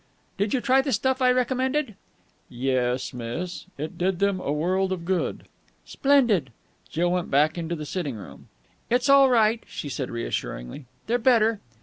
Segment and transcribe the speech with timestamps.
[0.35, 1.93] "Did you try the stuff I recommended?"
[2.49, 3.67] "Yes, miss.
[3.77, 5.43] It did them a world of good."
[5.85, 6.51] "Splendid!"
[6.89, 8.47] Jill went back into the sitting room.
[8.89, 10.87] "It's all right," she said reassuringly.
[11.05, 11.59] "They're better."